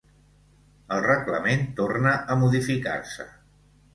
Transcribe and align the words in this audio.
El 0.95 1.03
reglament 1.07 1.61
torna 1.81 2.15
a 2.31 2.39
modificar-se. 2.45 3.29